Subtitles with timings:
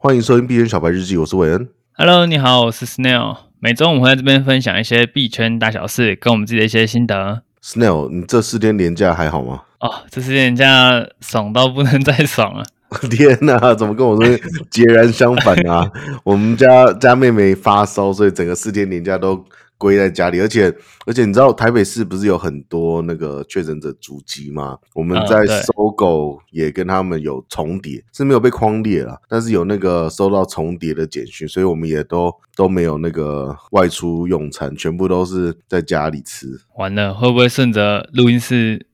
[0.00, 1.68] 欢迎收听币圈小白日记，我是韦恩。
[1.94, 3.36] Hello，你好，我是 Snail。
[3.58, 7.42] 每周我们会在这边分享一些币圈大小事，跟我们自己的一些心得。
[7.60, 9.62] Snail，你这四天连假还好吗？
[9.80, 12.64] 哦，这四天连假爽到不能再爽了。
[13.10, 14.38] 天哪，怎么跟我说
[14.70, 15.90] 截然相反啊？
[16.22, 19.44] 我们家家妹妹发烧，所以整个四天连假都。
[19.78, 20.74] 归在家里，而且
[21.06, 24.76] 而且你知道台北市不是有很多那个确诊者足迹吗？
[24.94, 36.60] 我们在搜狗也跟他们有重叠，是没有被框列了，但是有那个收到重叠的简讯，所以我们也都都没有那个外出用餐，全部都是在家里吃。
[36.76, 38.86] 完了，会不会顺着录音室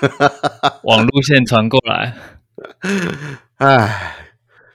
[0.82, 2.16] 网路线传过来？
[3.58, 4.16] 唉，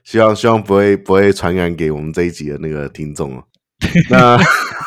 [0.03, 3.43] 希望希望不会不会传染给我们这一集的那个听众
[4.09, 4.37] 那。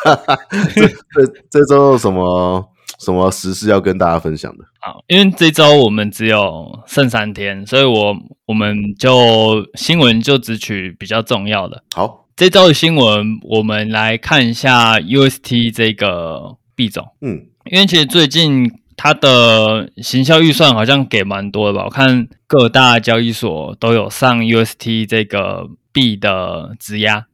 [0.03, 0.39] 哈哈，
[0.75, 2.67] 这这这周有什么
[2.99, 4.65] 什么时事要跟大家分享的？
[4.81, 8.17] 好，因为这周我们只有剩三天，所以我
[8.47, 11.85] 我们就新闻就只取比较重要的。
[11.95, 17.07] 好，这周的新闻我们来看一下 UST 这个币种。
[17.21, 21.85] 嗯，因为其实最近它的行销预算好像给蛮多的吧？
[21.85, 27.27] 我看各大交易所都有上 UST 这个币的质押。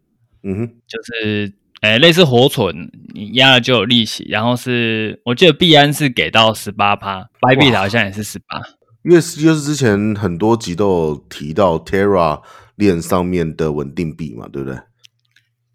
[0.46, 1.52] 嗯哼，就是。
[1.82, 8.62] 哎，类似活存，你压了就有利息，然后是我记得币安是给到十八趴，Bybit 好像也是十八。
[9.04, 12.40] 因为就是之前很多集都有提到 Terra
[12.76, 14.78] 链上面的稳定币嘛，对不对？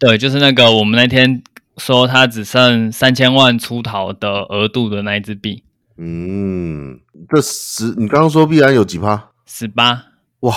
[0.00, 1.40] 对，就是那个我们那天
[1.76, 5.62] 说它只剩三千万出逃的额度的那一支币。
[5.96, 9.30] 嗯，这十你刚刚说币安有几趴？
[9.46, 10.06] 十八。
[10.40, 10.52] 哇，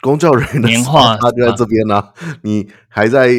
[0.00, 3.30] 公教人的年化他就在这边呢、啊，你还在。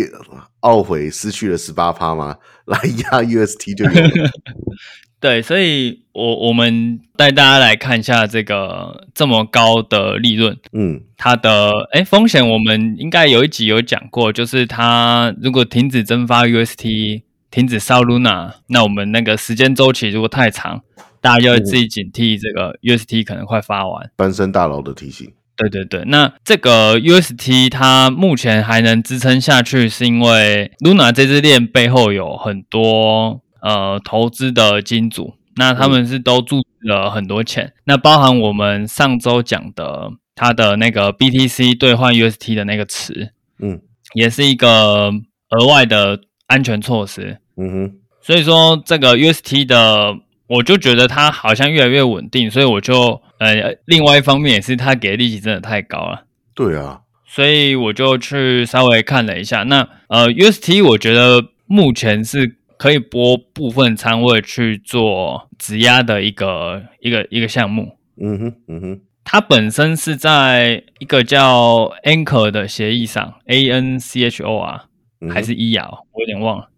[0.61, 2.35] 懊悔失去了十八趴吗？
[2.65, 4.29] 来压 UST 就有了。
[5.19, 20.83] 对，所以我我们带大家来看一下这个这么高的利润，嗯，它的哎风险我们应该有一集有讲过，就是它如果停止蒸发 UST，停止烧 Luna，那我们那个时间周期如果太长，
[21.19, 24.11] 大家就要自己警惕这个 UST 可能快发完。
[24.15, 25.33] 单身大佬的提醒。
[25.61, 43.79] 对对对，那这个 UST 它目前还能支撑下去，是因为 Luna 这支链背后有很多呃投资的金主，那他们是都注了很多钱，嗯、那包含我们上周讲的它的那个 BTC 兑换 UST 的那个词，嗯，
[44.15, 45.11] 也是一个
[45.51, 50.15] 额外的安全措施，嗯哼，所以说这个 UST 的。
[50.51, 56.25] 我就觉得它好像越来越稳定，所以我就呃，另外一方面也是它给的利息真的太高了。
[56.53, 67.97] 对啊，所以我就去稍微看了一下，那呃，UST 我觉得目前是可以拨部分仓位去做质押的一个一个一个项目。
[68.21, 74.81] 嗯哼，嗯哼，它本身是在一个叫 Anchor 的协议上，A N C H O R、
[75.21, 76.69] 嗯、还是 E R，我有点忘了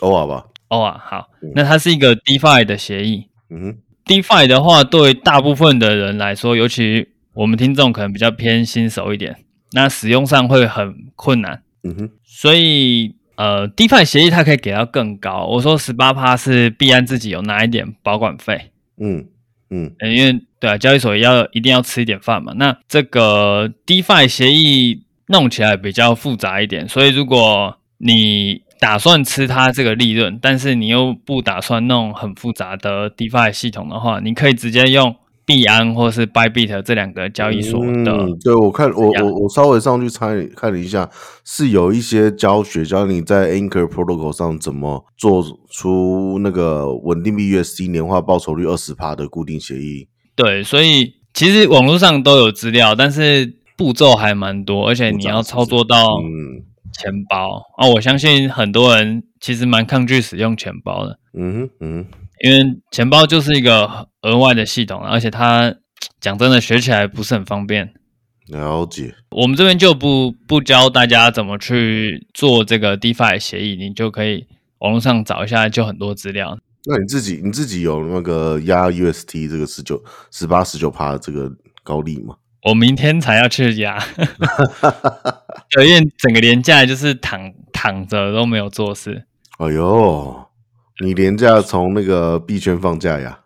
[0.00, 0.44] ，O R 吧。
[0.68, 3.28] 哦啊，好，那它是一个 DeFi 的协议。
[3.50, 3.76] 嗯哼
[4.06, 9.36] ，DeFi 的话，对大部分的人来说，尤其我们听众可能比较偏新手一点，
[9.72, 11.62] 那使用上会很困难。
[11.82, 15.46] 嗯哼，所以呃，DeFi 协议它可以给到更高。
[15.46, 18.70] 我说十八趴是币安自己有拿一点保管费。
[19.00, 19.26] 嗯
[19.70, 22.52] 嗯，因为对啊，交易所要一定要吃一点饭嘛。
[22.56, 38.12] 那这个 DeFi 协议弄起来比较复杂一点，所以如果你打算吃它这个利润，但是你又不打算弄很复杂的 DeFi 系统的话，你可以直接用币安或是 Bybit 这两个交易所的。
[38.12, 41.08] 嗯，对，我看我我我稍微上去参看了一下，
[41.46, 50.06] 是有一些教学教你在 Anchor Protocol 上怎么做出那个稳定币 UST 年化报酬率二十趴的固定协议。
[50.36, 56.73] 对，所以其实网络上都有资料，但是步骤还蛮多，而且你要操作到嗯。
[56.98, 61.18] 钱包啊，我相信很多人其实蛮抗拒使用钱包的。
[61.36, 62.06] 嗯哼，嗯，
[62.42, 65.74] 因为钱包就是一个额外的系统，而且它
[66.20, 67.92] 讲真的学起来不是很方便。
[68.48, 69.14] 了解。
[69.30, 74.46] 我们这边就不不教大家怎么去做这个 DeFi 协议，你就可以
[74.78, 76.58] 网络上找一下，就很多资料。
[76.86, 81.50] 那你自己你自己有那个压 UST 这个十九十八十九趴的这个
[81.82, 82.36] 高利吗？
[82.64, 84.02] 我明天才要去押，
[85.70, 89.26] 对，因为整个年假就是躺躺着都没有做事。
[89.58, 90.46] 哎呦，
[91.04, 93.40] 你年假从那个币圈放假呀？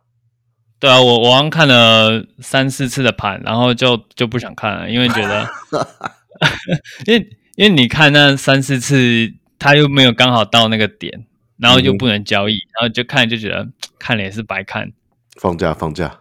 [0.78, 5.48] 对啊，我我刚看了三四次的盘，然后就就不想看了，因为觉得
[7.06, 11.26] 因为因为你看那三四次，他又没有刚好到那个点，
[11.56, 13.66] 然后又不能交易，嗯、然后就看就觉得
[13.98, 14.92] 看了也是白看。
[15.40, 16.20] 放假放假。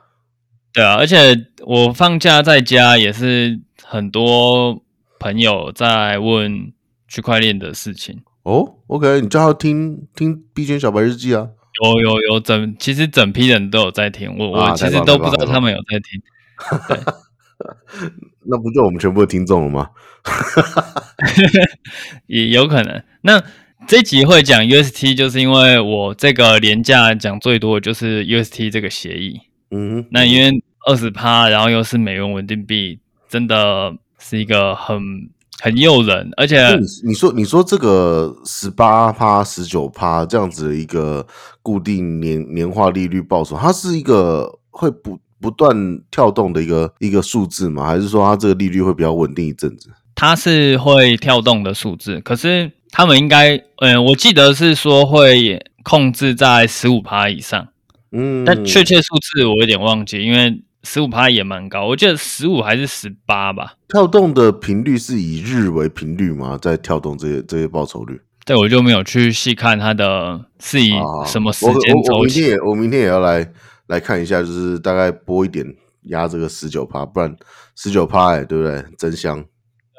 [0.77, 1.35] 对啊，而且
[1.65, 4.83] 我放假在家也是很多
[5.19, 6.71] 朋友在问
[7.07, 8.21] 区块链的事情。
[8.43, 11.47] 哦，OK，你叫他听听币圈小白日记啊。
[11.83, 16.21] 有有有整，其实整批人都有在听，我、啊、我其实都不知道他们有在听。
[18.45, 19.89] 那不就我们全部的听众了吗？
[22.27, 23.03] 也有可能。
[23.21, 23.43] 那
[23.87, 29.41] 这集会讲 UST，就是因为我这个连假讲最多的就是 UST 这个协议。
[29.69, 32.99] 嗯，那因为二十趴，然后又是美元稳定币，
[33.29, 35.29] 真的是一个很。
[35.59, 41.25] 很诱人，而且你你说你说这个十八趴、十九趴这样子的一个
[41.63, 45.75] 固定年年化利率报酬，它是一个会不不断
[46.11, 47.87] 跳动的一个一个数字吗？
[47.87, 49.89] 还是说它这个利率会比较稳定一阵子？
[50.13, 57.67] 它是会跳动的数字，可是他们应该，嗯、呃，我记得是说会控制在十五趴以上，
[58.11, 60.61] 嗯，但确切数字我有点忘记，因为。
[60.89, 63.73] 十五趴也蛮高，我记得十五还是十八吧。
[63.89, 66.57] 跳动的频率是以日为频率吗？
[66.61, 68.21] 在跳动这些这些报酬率？
[68.45, 70.93] 对，我就没有去细看它的是以
[71.25, 72.13] 什么时间周期。
[72.13, 73.51] 我明天也我明天也要来
[73.87, 75.65] 来看一下，就是大概播一点
[76.03, 77.35] 压这个十九趴，不然
[77.75, 78.81] 十九趴哎，对不对？
[78.97, 79.43] 真香。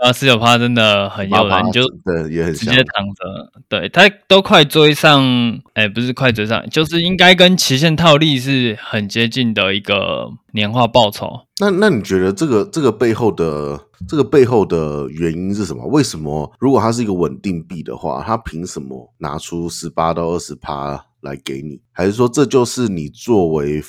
[0.00, 5.22] 啊，十九趴真的很诱人，你就对也很直接躺着，对，他都快追上，
[5.74, 11.40] 哎、欸，不是快追上，就是应该跟期限套利是很接近的一个年化报酬。
[11.60, 15.84] 那那你觉得这个这个背后的这个背后的原因是什么？
[15.88, 21.80] 为什么如果它是一个稳定币的话，它凭什么拿出十八到二十趴来给你？
[21.90, 23.82] 还是说这就是你作为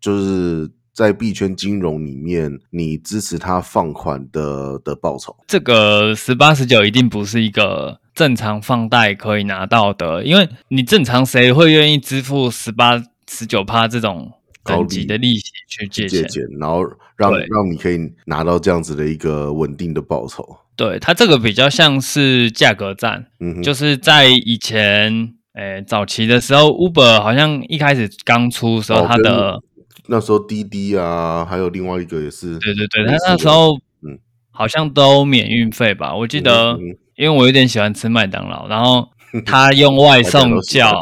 [0.00, 0.70] 就是？
[0.96, 12.96] 在币圈金融里面，你支持他放款的的报酬，这个十八十九一定不是一个正常放贷可以拿到的，因为你正常谁会愿意支付十八
[13.30, 14.32] 十九趴这种
[14.62, 16.82] 高级的利息去借钱，借钱然后
[17.14, 20.42] 让让你可以拿到这样子的一个稳定的报酬？
[20.76, 29.60] 对，它这个比较像是价格战，嗯，就是在以前，诶、欸，早期的时候，Uber 好像一开始刚出的时候，它的。
[30.08, 34.18] 那时候滴滴啊，还有另外一个也是，对对对，他那时候嗯，
[34.50, 36.14] 好像都免运费吧？
[36.14, 39.08] 我记得，嗯嗯、因为我有点喜欢吃麦当劳，然后
[39.44, 40.96] 他用外送叫，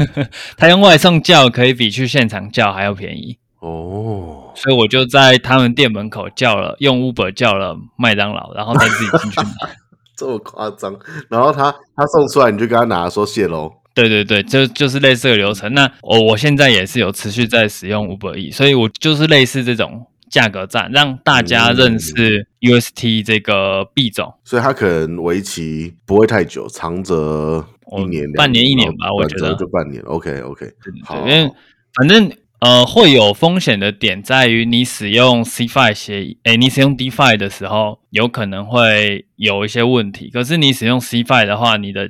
[0.56, 9.70] 他用外送叫可以比去现场叫还要便宜哦，所以我就在他们店门口叫了，用 Uber 叫了麦当劳，然后再自己进去买，
[10.16, 10.98] 这么夸张？
[11.28, 13.72] 然后他他送出来，你就跟他拿说谢喽。
[13.94, 15.72] 对对对，就就是类似的流程。
[15.74, 24.32] 那我我现在也是有持续在使用 Uber E，所以我就是类似这种价格战，让大家认识 UST 这个币种。
[24.44, 27.66] 所以它可能为期不会太久，长则
[27.98, 30.00] 一年、半年、一年吧，我觉得就半年。
[30.04, 31.52] OK OK，对对，因为
[31.94, 40.30] 反正呃会有风险的点在于你使用 CeFi 协议，诶，你使用 DeFi 的时候有可能会有一些问题。
[40.30, 42.08] 可是你使用 CeFi 的话，你的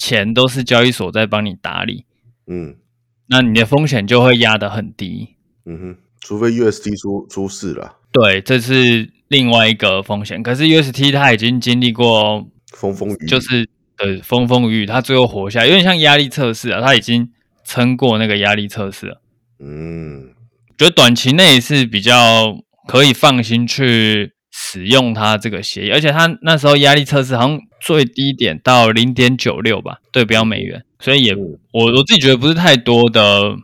[0.00, 2.06] 钱都是交易所在帮你打理，
[2.46, 2.76] 嗯，
[3.26, 5.36] 那你的风险就会压得很低，
[5.66, 10.42] 嗯哼，除非 UST 出出事了，对，这是另外一个风险。
[10.42, 13.68] 可是 UST 它已经经历过风风雨，就是
[13.98, 17.30] 呃风风雨雨，它最后活下来，有点像压力测试啊，它已经
[17.62, 19.20] 撑过那个压力测试了，
[19.58, 20.30] 嗯，
[20.78, 22.56] 觉得短期内是比较
[22.88, 33.56] 可以放心去使用它这个协议，而且它那时候压力测试好像最低点到零点九六吧，对标美元，所以也我我自己觉得不是太多的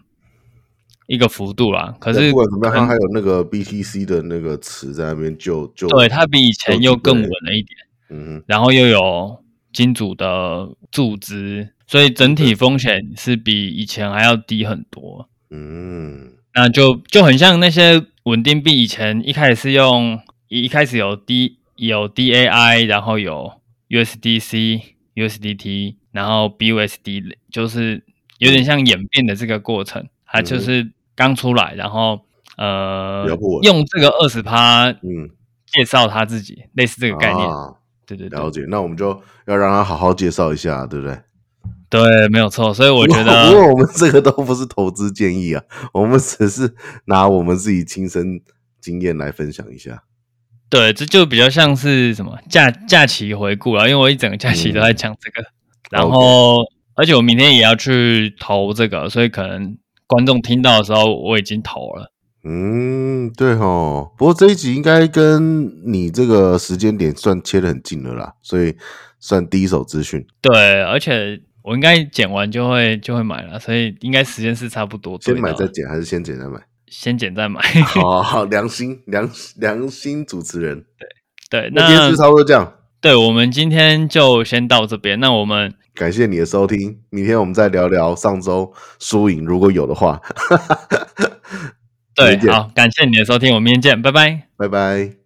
[1.07, 1.95] 一个幅度啦。
[2.01, 7.79] 可是不管怎么样，它还有那个 BTC 的那个词在那边，就就对它比以前又更稳了一点，
[8.09, 9.39] 嗯，然后又有
[9.75, 15.29] 金主的注资，所以整体风险是比以前还要低很多。
[15.51, 20.19] 嗯，那就就很像那些稳定币，以前一开始是用。
[20.49, 23.53] 一开始有 D 有 DAI，然后有
[23.89, 24.83] USDC、
[25.15, 28.05] USDT，然后 BUSD，就是
[28.39, 30.09] 有点像演变的这个过程。
[30.25, 32.21] 它就是刚出来，然后
[32.57, 33.27] 呃，
[33.63, 35.31] 用这个二十趴，嗯，
[35.67, 37.49] 介绍他自己，类似这个概念。
[37.49, 37.75] 啊、
[38.07, 38.65] 对对对，了解。
[38.69, 39.09] 那我们就
[39.47, 41.19] 要让他好好介绍一下，对不对？
[41.89, 42.75] 对，没有错。
[42.75, 45.63] 所以我觉得， 不过我们这个都不是投资建议啊，
[45.93, 46.75] 我们只是
[47.07, 48.41] 拿我们自己亲身
[48.81, 50.03] 经验来分享一下。
[50.69, 55.53] 对，这就比较像是什么假假期回顾了，因为我一整个假期都在讲这个，嗯、
[55.91, 56.65] 然后.
[56.99, 62.11] 而且我明天也要去投这个，所以可能观众听到的时候我已经投了。
[62.43, 64.13] 嗯，对哦。
[64.17, 68.75] 不过这一集应该跟你这个时间点算切的很近了啦，所以
[69.21, 70.27] 算第一手资讯。
[70.41, 75.21] 对，而且我应该剪完就会就会买了，所以应该时间是差不多。
[75.21, 76.59] 先买再剪，还是先剪再买？
[76.89, 80.85] 先剪再买，好好良心良良心主持人，
[81.51, 85.19] 对对，那今天是差不多这样，对，我们今天就先到这边。
[85.21, 90.21] 那我们感谢你的收听，明天我们再聊聊上周输赢，如果有的话。
[92.15, 95.26] 对，好，感谢你的收听，我们明天见，拜拜，拜拜。